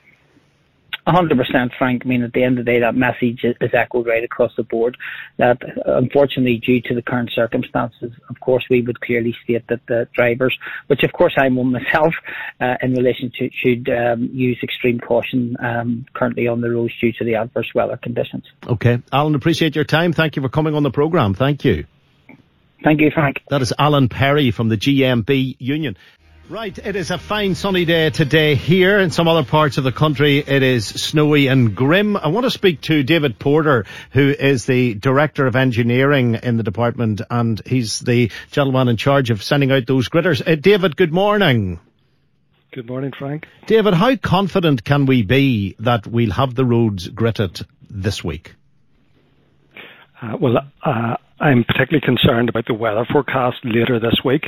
100% 1.08 1.72
Frank. 1.77 2.03
I 2.05 2.08
mean, 2.08 2.24
at 2.24 2.34
the 2.34 2.43
end 2.43 2.60
of 2.60 2.65
the 2.65 2.72
day, 2.72 2.79
that 2.79 2.96
message 2.96 3.43
is 3.43 3.72
echoed 3.74 4.08
right 4.08 4.24
across 4.24 4.51
the 4.55 4.63
board. 4.63 4.98
That 5.38 5.58
unfortunately, 5.86 6.58
due 6.58 6.81
to 6.81 6.96
the 6.96 7.01
current 7.01 7.31
circumstances, 7.34 8.12
of 8.29 8.39
course, 8.39 8.65
we 8.70 8.81
would 8.81 9.01
clearly 9.01 9.36
state 9.43 9.67
that 9.70 9.81
the 9.88 10.08
drivers, 10.13 10.58
which 10.88 11.03
of 11.03 11.12
course 11.13 11.34
I'm 11.38 11.55
one 11.55 11.72
myself, 11.72 12.13
uh, 12.62 12.75
in 12.81 12.93
relation 12.93 13.31
to, 13.39 13.50
should 13.53 13.89
um, 13.89 14.29
use 14.31 14.60
extreme 14.62 15.00
caution 15.00 15.58
um, 15.60 16.05
currently 16.13 16.48
on 16.48 16.62
the 16.62 16.70
roads 16.70 16.93
due 17.00 17.12
to 17.13 17.25
the 17.25 17.36
adverse 17.36 17.72
weather 17.74 17.98
conditions. 17.98 18.43
Okay. 18.67 19.01
Alan, 19.12 19.36
appreciate 19.36 19.75
your 19.75 19.86
time. 19.86 20.13
Thank 20.13 20.36
you 20.36 20.41
for 20.41 20.50
coming 20.50 20.75
on 20.75 20.84
the 20.84 20.91
programme. 20.91 21.34
Thank 21.34 21.65
you. 21.65 21.86
Thank 22.84 23.01
you, 23.01 23.12
Frank. 23.12 23.41
That 23.50 23.62
is 23.62 23.74
Alan 23.77 24.10
Perry 24.10 24.51
from 24.51 24.70
the 24.70 24.77
GMB 24.77 25.58
Union. 25.60 25.98
Right, 26.51 26.77
it 26.77 26.98
is 26.98 27.12
a 27.12 27.17
fine 27.17 27.55
sunny 27.55 27.86
day 27.86 28.10
today 28.10 28.55
here. 28.55 29.00
In 29.00 29.10
some 29.10 29.29
other 29.29 29.46
parts 29.46 29.77
of 29.77 29.86
the 29.86 29.93
country, 29.93 30.39
it 30.39 30.62
is 30.62 30.86
snowy 30.86 31.48
and 31.48 31.74
grim. 31.74 32.17
I 32.17 32.27
want 32.27 32.43
to 32.43 32.51
speak 32.51 32.81
to 32.81 33.03
David 33.03 33.39
Porter, 33.39 33.86
who 34.10 34.27
is 34.38 34.65
the 34.65 34.93
Director 34.96 35.48
of 35.48 35.55
Engineering 35.55 36.38
in 36.43 36.58
the 36.58 36.63
department, 36.63 37.22
and 37.29 37.62
he's 37.65 38.01
the 38.01 38.34
gentleman 38.51 38.89
in 38.89 38.98
charge 38.98 39.29
of 39.29 39.41
sending 39.41 39.72
out 39.72 39.88
those 39.88 40.10
gritters. 40.10 40.46
Uh, 40.46 40.55
David, 40.55 40.98
good 40.98 41.13
morning. 41.13 41.79
Good 42.74 42.89
morning, 42.89 43.13
Frank. 43.17 43.48
David, 43.65 43.93
how 43.93 44.17
confident 44.17 44.84
can 44.84 45.05
we 45.05 45.24
be 45.24 45.77
that 45.79 46.05
we'll 46.05 46.31
have 46.31 46.53
the 46.53 46.65
roads 46.65 47.08
gritted 47.08 47.65
this 47.89 48.25
week? 48.25 48.55
Uh, 50.22 50.36
well, 50.38 50.58
uh, 50.84 51.15
I'm 51.39 51.63
particularly 51.63 52.05
concerned 52.05 52.50
about 52.50 52.65
the 52.65 52.74
weather 52.74 53.05
forecast 53.10 53.60
later 53.63 54.01
this 54.01 54.20
week. 54.25 54.48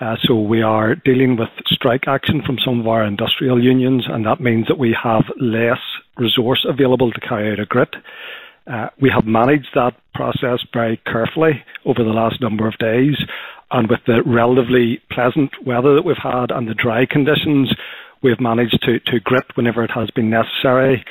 Uh, 0.00 0.14
so 0.22 0.38
we 0.40 0.62
are 0.62 0.94
dealing 0.94 1.36
with 1.36 1.48
strike 1.66 2.06
action 2.06 2.40
from 2.46 2.56
some 2.64 2.78
of 2.80 2.86
our 2.86 3.04
industrial 3.04 3.62
unions, 3.62 4.04
and 4.08 4.24
that 4.24 4.40
means 4.40 4.66
that 4.68 4.78
we 4.78 4.96
have 5.02 5.24
less 5.40 5.80
resource 6.16 6.64
available 6.68 7.10
to 7.10 7.20
carry 7.20 7.50
out 7.50 7.58
a 7.58 7.66
grit. 7.66 7.94
Uh, 8.68 8.88
we 9.00 9.10
have 9.10 9.24
managed 9.24 9.68
that 9.74 9.96
process 10.14 10.60
very 10.72 11.00
carefully 11.04 11.64
over 11.84 12.04
the 12.04 12.10
last 12.10 12.40
number 12.40 12.68
of 12.68 12.78
days, 12.78 13.16
and 13.72 13.88
with 13.90 14.00
the 14.06 14.22
relatively 14.24 15.00
pleasant 15.10 15.50
weather 15.66 15.96
that 15.96 16.04
we've 16.04 16.16
had 16.22 16.52
and 16.52 16.68
the 16.68 16.74
dry 16.74 17.04
conditions, 17.04 17.74
we've 18.22 18.40
managed 18.40 18.80
to, 18.82 19.00
to 19.00 19.18
grit 19.20 19.44
whenever 19.56 19.82
it 19.82 19.90
has 19.90 20.10
been 20.12 20.30
necessary 20.30 21.04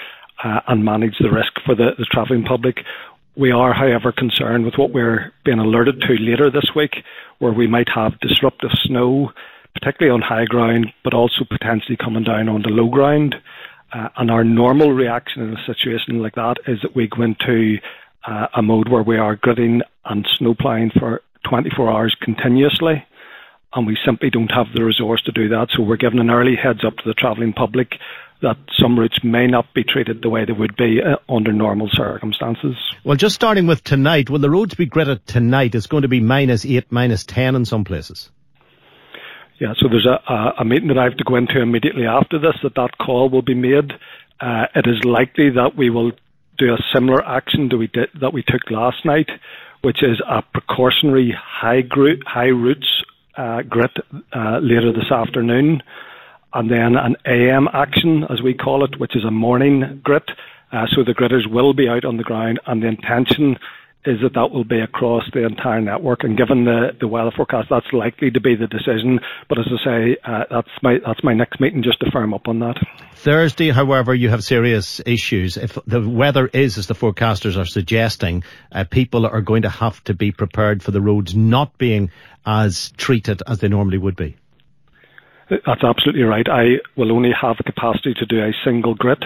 uh, 0.44 0.62
and 0.68 0.86
manage 0.86 1.18
the 1.20 1.32
risk 1.32 1.54
for 1.66 1.76
the, 1.76 1.92
the 1.98 2.06
travelling 2.06 2.44
public. 2.44 2.78
We 3.38 3.52
are, 3.52 3.72
however, 3.72 4.12
concerned 4.12 4.66
with 4.66 4.80
what 4.80 4.92
we're 4.92 5.32
being 5.46 5.60
alerted 5.60 6.02
to 6.02 6.14
later 6.16 6.50
this 6.50 6.72
week, 6.76 7.04
where 7.38 7.52
we 7.52 7.68
might 7.68 7.88
have 7.94 8.20
disruptive 8.20 8.72
snow, 8.74 9.32
particularly 9.76 10.12
on 10.12 10.28
high 10.28 10.46
ground, 10.46 10.92
but 11.04 11.14
also 11.14 11.46
potentially 11.48 11.98
coming 11.98 12.24
down 12.24 12.50
onto 12.50 12.70
low 12.70 12.90
ground. 12.90 13.36
Uh, 13.94 14.10
and 14.18 14.32
our 14.32 14.44
normal 14.44 14.92
reaction 14.92 15.44
in 15.44 15.56
a 15.56 15.66
situation 15.66 16.20
like 16.20 16.34
that 16.34 16.58
is 16.66 16.82
that 16.82 16.96
we 16.96 17.08
go 17.08 17.22
into 17.22 17.78
uh, 18.26 18.48
a 18.56 18.64
mode 18.64 18.90
where 18.90 19.04
we 19.04 19.18
are 19.18 19.36
gritting 19.36 19.84
and 20.06 20.28
snowplowing 20.38 20.90
for 20.90 21.22
24 21.48 21.92
hours 21.92 22.16
continuously. 22.20 23.06
And 23.74 23.86
we 23.86 24.00
simply 24.04 24.32
don't 24.32 24.52
have 24.52 24.74
the 24.74 24.84
resource 24.84 25.22
to 25.24 25.32
do 25.32 25.48
that. 25.50 25.68
So 25.72 25.84
we're 25.84 25.98
giving 25.98 26.20
an 26.20 26.32
early 26.32 26.56
heads 26.56 26.84
up 26.84 26.98
to 26.98 27.04
the 27.06 27.14
travelling 27.14 27.54
public 27.54 28.00
that 28.42 28.58
some 28.80 29.00
routes 29.00 29.24
may 29.24 29.48
not 29.48 29.74
be 29.74 29.84
treated 29.84 30.22
the 30.22 30.30
way 30.30 30.46
they 30.46 30.54
would 30.54 30.76
be 30.76 31.02
uh, 31.02 31.18
under 31.34 31.52
normal 31.52 31.90
circumstances. 31.92 32.76
Well, 33.04 33.16
just 33.16 33.36
starting 33.36 33.66
with 33.66 33.84
tonight, 33.84 34.30
will 34.30 34.40
the 34.40 34.50
roads 34.50 34.76
be 34.76 34.86
gritted 34.86 35.26
tonight? 35.26 35.74
It's 35.74 35.88
going 35.88 36.04
to 36.04 36.08
be 36.08 36.20
minus 36.20 36.66
8, 36.66 36.92
minus 36.92 37.24
10 37.26 37.56
in 37.56 37.66
some 37.66 37.84
places. 37.84 38.30
Yeah, 39.60 39.74
so 39.78 39.88
there's 39.90 40.06
a, 40.06 40.22
a, 40.32 40.54
a 40.60 40.66
meeting 40.66 40.90
that 40.90 41.00
I 41.00 41.06
have 41.06 41.18
to 41.18 41.24
go 41.24 41.36
into 41.36 41.60
immediately 41.60 42.06
after 42.06 42.38
this 42.38 42.56
that 42.62 42.76
that 42.76 42.98
call 43.00 43.30
will 43.30 43.42
be 43.42 43.56
made. 43.56 43.92
Uh, 44.40 44.68
it 44.76 44.86
is 44.86 45.04
likely 45.04 45.50
that 45.50 45.76
we 45.76 45.90
will 45.90 46.12
do 46.60 46.74
a 46.74 46.78
similar 46.94 47.26
action 47.26 47.70
that 47.70 47.78
we 47.78 47.88
did 47.88 48.10
that 48.22 48.34
we 48.34 48.44
took 48.44 48.70
last 48.70 49.04
night, 49.04 49.30
which 49.82 50.04
is 50.04 50.22
a 50.28 50.44
precautionary 50.44 51.36
high, 51.36 51.82
group, 51.82 52.22
high 52.26 52.50
routes 52.50 53.04
uh, 53.36 53.64
grit 53.64 53.92
uh, 54.34 54.60
later 54.62 54.92
this 54.92 55.12
afternoon 55.12 55.82
and 56.54 56.72
then 56.72 56.96
an 56.96 57.16
AM 57.26 57.68
action, 57.74 58.24
as 58.30 58.42
we 58.42 58.54
call 58.54 58.84
it, 58.84 59.00
which 59.00 59.16
is 59.16 59.26
a 59.26 59.32
morning 59.32 60.02
grit. 60.04 60.30
Uh, 60.72 60.86
so 60.94 61.04
the 61.04 61.14
gritters 61.14 61.50
will 61.50 61.74
be 61.74 61.88
out 61.88 62.06
on 62.06 62.18
the 62.18 62.24
ground, 62.24 62.60
and 62.66 62.84
the 62.84 62.88
intention 62.88 63.58
is 64.08 64.22
that 64.22 64.34
that 64.34 64.52
will 64.52 64.64
be 64.64 64.80
across 64.80 65.24
the 65.34 65.46
entire 65.46 65.82
network. 65.82 66.24
And 66.24 66.38
given 66.38 66.64
the, 66.64 66.92
the 67.00 67.08
weather 67.08 67.32
forecast, 67.36 67.68
that's 67.70 67.92
likely 67.92 68.32
to 68.32 68.40
be 68.40 68.56
the 68.56 68.68
decision. 68.68 69.20
But 69.50 69.60
as 69.60 69.66
I 69.68 69.84
say, 69.84 70.18
uh, 70.24 70.44
that's 70.50 70.70
my 70.82 70.98
that's 71.06 71.24
my 71.24 71.34
next 71.34 71.60
meeting 71.60 71.84
just 71.84 72.00
to 72.00 72.12
firm 72.12 72.34
up 72.34 72.48
on 72.48 72.60
that. 72.60 72.78
Thursday, 73.16 73.70
however, 73.72 74.16
you 74.16 74.30
have 74.30 74.44
serious 74.44 75.02
issues. 75.06 75.58
If 75.58 75.78
the 75.86 76.08
weather 76.08 76.48
is 76.48 76.78
as 76.78 76.88
the 76.88 76.96
forecasters 76.96 77.58
are 77.58 77.66
suggesting, 77.66 78.44
uh, 78.72 78.86
people 78.86 79.26
are 79.26 79.42
going 79.42 79.64
to 79.64 79.70
have 79.70 80.02
to 80.06 80.14
be 80.14 80.32
prepared 80.32 80.82
for 80.82 80.92
the 80.92 81.02
roads 81.02 81.36
not 81.36 81.78
being 81.78 82.12
as 82.46 82.92
treated 82.98 83.44
as 83.46 83.60
they 83.60 83.68
normally 83.68 83.98
would 83.98 84.16
be. 84.16 84.38
That's 85.50 85.84
absolutely 85.84 86.24
right. 86.24 86.48
I 86.50 86.80
will 86.96 87.12
only 87.12 87.32
have 87.32 87.58
the 87.58 87.64
capacity 87.64 88.14
to 88.16 88.26
do 88.26 88.44
a 88.44 88.52
single 88.66 88.96
grit, 88.96 89.24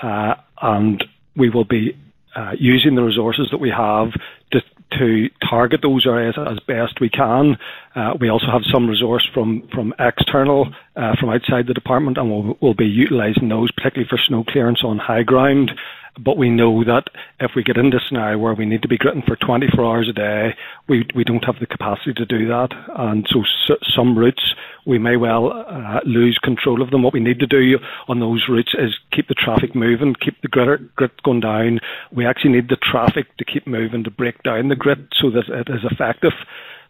uh, 0.00 0.34
and 0.62 1.04
we 1.36 1.50
will 1.50 1.64
be 1.64 1.96
uh, 2.36 2.52
using 2.58 2.94
the 2.94 3.02
resources 3.02 3.48
that 3.50 3.58
we 3.58 3.70
have 3.70 4.12
to, 4.52 4.60
to 4.98 5.28
target 5.48 5.80
those 5.82 6.06
areas 6.06 6.36
as 6.38 6.60
best 6.60 7.00
we 7.00 7.08
can. 7.08 7.58
Uh, 7.96 8.14
we 8.20 8.28
also 8.28 8.46
have 8.46 8.62
some 8.72 8.88
resource 8.88 9.28
from 9.34 9.68
from 9.74 9.92
external, 9.98 10.72
uh, 10.94 11.16
from 11.18 11.30
outside 11.30 11.66
the 11.66 11.74
department, 11.74 12.18
and 12.18 12.30
we'll, 12.30 12.56
we'll 12.60 12.74
be 12.74 12.86
utilising 12.86 13.48
those, 13.48 13.72
particularly 13.72 14.08
for 14.08 14.18
snow 14.18 14.44
clearance 14.44 14.84
on 14.84 14.98
high 14.98 15.24
ground 15.24 15.72
but 16.18 16.36
we 16.36 16.50
know 16.50 16.84
that 16.84 17.04
if 17.40 17.52
we 17.54 17.62
get 17.62 17.76
into 17.76 17.96
a 17.96 18.00
scenario 18.06 18.38
where 18.38 18.54
we 18.54 18.66
need 18.66 18.82
to 18.82 18.88
be 18.88 18.98
gritting 18.98 19.22
for 19.22 19.36
24 19.36 19.84
hours 19.84 20.08
a 20.08 20.12
day, 20.12 20.54
we, 20.88 21.06
we 21.14 21.24
don't 21.24 21.44
have 21.44 21.58
the 21.60 21.66
capacity 21.66 22.12
to 22.14 22.26
do 22.26 22.46
that. 22.48 22.68
And 22.96 23.26
so, 23.30 23.44
so 23.66 23.76
some 23.94 24.18
routes, 24.18 24.54
we 24.86 24.98
may 24.98 25.16
well 25.16 25.52
uh, 25.52 26.00
lose 26.04 26.38
control 26.42 26.82
of 26.82 26.90
them. 26.90 27.02
What 27.02 27.14
we 27.14 27.20
need 27.20 27.38
to 27.40 27.46
do 27.46 27.78
on 28.08 28.20
those 28.20 28.46
routes 28.48 28.74
is 28.78 28.98
keep 29.12 29.28
the 29.28 29.34
traffic 29.34 29.74
moving, 29.74 30.14
keep 30.14 30.40
the 30.42 30.48
grit, 30.48 30.94
grit 30.96 31.22
going 31.22 31.40
down. 31.40 31.80
We 32.12 32.26
actually 32.26 32.52
need 32.52 32.68
the 32.68 32.76
traffic 32.76 33.36
to 33.36 33.44
keep 33.44 33.66
moving 33.66 34.04
to 34.04 34.10
break 34.10 34.42
down 34.42 34.68
the 34.68 34.76
grit 34.76 34.98
so 35.12 35.30
that 35.30 35.48
it 35.48 35.68
is 35.68 35.84
effective. 35.84 36.32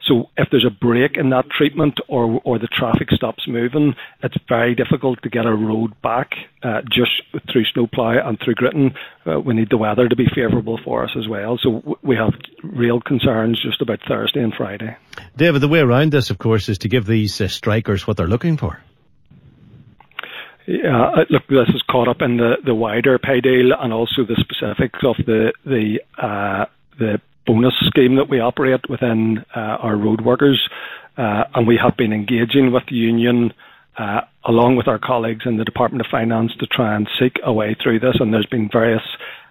So 0.05 0.31
if 0.37 0.49
there's 0.51 0.65
a 0.65 0.71
break 0.71 1.17
in 1.17 1.31
that 1.31 1.51
treatment 1.51 1.99
or 2.09 2.41
or 2.45 2.59
the 2.59 2.69
traffic 2.69 3.11
stops 3.11 3.47
moving, 3.47 3.95
it's 4.23 4.37
very 4.49 4.75
difficult 4.75 5.23
to 5.23 5.29
get 5.29 5.45
a 5.45 5.55
road 5.55 6.01
back 6.03 6.31
uh, 6.63 6.81
just 6.91 7.23
through 7.53 7.65
snowplow 7.67 8.27
and 8.27 8.39
through 8.41 8.55
gritting. 8.55 8.95
Uh, 9.27 9.41
we 9.41 9.55
need 9.55 9.71
the 9.71 9.77
weather 9.77 10.09
to 10.09 10.17
be 10.17 10.27
favourable 10.35 10.79
for 10.83 11.05
us 11.05 11.11
as 11.19 11.29
well. 11.29 11.59
So 11.61 11.73
w- 11.73 11.97
we 12.03 12.17
have 12.17 12.33
real 12.63 13.01
concerns 13.01 13.61
just 13.61 13.83
about 13.83 14.01
Thursday 14.09 14.43
and 14.43 14.55
Friday. 14.55 14.97
David, 15.37 15.61
the 15.61 15.69
way 15.69 15.81
around 15.81 16.13
this, 16.13 16.31
of 16.31 16.39
course, 16.39 16.69
is 16.69 16.79
to 16.79 16.89
give 16.89 17.05
these 17.05 17.41
uh, 17.41 17.49
strikers 17.49 18.07
what 18.07 18.17
they're 18.17 18.27
looking 18.27 18.57
for. 18.57 18.81
Yeah, 20.67 21.13
uh, 21.17 21.25
look, 21.31 21.47
this 21.49 21.69
is 21.75 21.83
caught 21.91 22.09
up 22.09 22.21
in 22.21 22.37
the, 22.37 22.57
the 22.63 22.75
wider 22.75 23.19
pay 23.19 23.41
deal 23.41 23.73
and 23.79 23.91
also 23.91 24.25
the 24.27 24.37
specifics 24.37 24.99
of 25.03 25.17
the 25.25 25.53
the 25.65 26.01
uh, 26.23 26.67
the 26.99 27.21
bonus 27.49 27.75
scheme 27.87 28.17
that 28.17 28.29
we 28.29 28.39
operate 28.41 28.89
within 28.91 29.45
uh, 29.57 29.81
our 29.81 29.97
road 29.97 30.21
workers. 30.21 30.69
Uh, 31.17 31.45
and 31.55 31.67
we 31.67 31.77
have 31.83 31.97
been 31.97 32.13
engaging 32.13 32.71
with 32.71 32.85
the 32.89 32.95
union 32.95 33.53
uh, 33.97 34.21
along 34.45 34.77
with 34.77 34.87
our 34.87 34.99
colleagues 34.99 35.45
in 35.47 35.57
the 35.57 35.65
Department 35.65 36.01
of 36.01 36.11
Finance 36.11 36.53
to 36.61 36.67
try 36.67 36.95
and 36.95 37.09
seek 37.19 37.41
a 37.43 37.53
way 37.53 37.75
through 37.83 37.99
this. 37.99 38.17
And 38.21 38.33
there's 38.33 38.47
been 38.47 38.69
various 38.71 39.03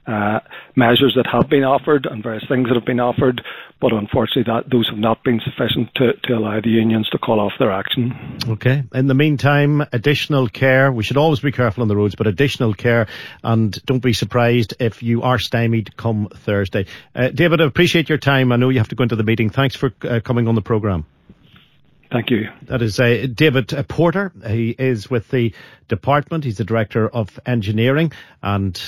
uh, 0.08 0.40
measures 0.76 1.14
that 1.16 1.28
have 1.28 1.50
been 1.50 1.64
offered 1.64 2.06
and 2.06 2.24
various 2.24 2.46
things 2.48 2.68
that 2.70 2.76
have 2.76 2.86
been 2.86 3.00
offered, 3.00 3.42
but 3.82 3.92
unfortunately, 3.92 4.44
that 4.44 4.70
those 4.72 4.88
have 4.90 4.98
not 4.98 5.24
been 5.24 5.42
sufficient 5.42 5.94
to, 5.96 6.14
to 6.24 6.34
allow 6.34 6.60
the 6.62 6.70
unions 6.70 7.10
to 7.10 7.18
call 7.18 7.40
off 7.40 7.52
their 7.60 7.72
action. 7.72 8.40
Okay. 8.48 8.84
In 8.94 9.08
the 9.08 9.14
meantime, 9.14 9.86
additional 9.92 10.48
care. 10.48 10.92
We 10.92 11.04
should 11.04 11.18
always 11.18 11.42
be 11.42 11.52
careful 11.52 11.82
on 11.82 11.90
the 11.90 11.96
roads, 11.96 12.16
but 12.16 12.26
additional 12.26 12.74
care, 12.74 13.08
and 13.44 13.80
don't 13.86 14.00
be 14.00 14.14
surprised 14.14 14.76
if 14.80 15.04
you 15.04 15.24
are 15.24 15.40
stymied 15.40 15.96
come 15.98 16.30
Thursday. 16.34 16.86
Uh, 17.14 17.30
David, 17.30 17.62
I 17.62 17.66
appreciate 17.66 18.10
your 18.10 18.18
time. 18.18 18.52
I 18.52 18.56
know 18.56 18.70
you 18.70 18.80
have 18.80 18.90
to 18.90 18.96
go 18.96 19.04
into 19.04 19.18
the 19.18 19.24
meeting. 19.24 19.50
Thanks 19.50 19.76
for 19.76 19.94
uh, 20.04 20.22
coming 20.24 20.48
on 20.48 20.56
the 20.56 20.62
programme. 20.62 21.06
Thank 22.10 22.30
you. 22.30 22.48
That 22.64 22.82
is 22.82 23.00
uh, 23.02 23.28
David 23.34 23.74
Porter. 23.90 24.32
He 24.48 24.70
is 24.70 25.10
with 25.10 25.28
the 25.30 25.54
department. 25.90 26.46
He's 26.46 26.58
the 26.58 26.64
director 26.64 27.10
of 27.10 27.38
engineering 27.46 28.14
and 28.42 28.82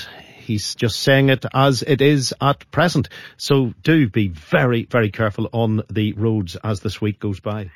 he's 0.50 0.74
just 0.74 0.98
saying 1.00 1.28
it 1.28 1.44
as 1.54 1.82
it 1.82 2.00
is 2.00 2.34
at 2.40 2.68
present. 2.72 3.08
So 3.36 3.72
do 3.82 4.08
be 4.08 4.28
very, 4.28 4.84
very 4.84 5.10
careful 5.10 5.48
on 5.52 5.82
the 5.88 6.12
roads 6.14 6.56
as 6.64 6.80
this 6.80 7.00
week 7.00 7.20
goes 7.20 7.38
by. 7.38 7.70